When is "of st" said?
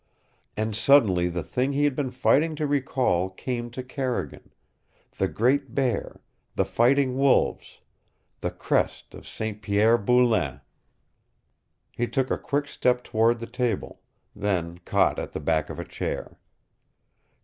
9.13-9.61